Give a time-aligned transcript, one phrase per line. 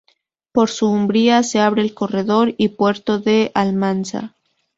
[0.51, 4.35] Por su umbría se abre el corredor y puerto de Almansa.